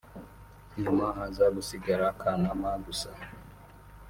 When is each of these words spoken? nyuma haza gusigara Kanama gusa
nyuma 0.81 1.05
haza 1.17 1.45
gusigara 1.55 2.05
Kanama 2.19 2.69
gusa 2.85 3.09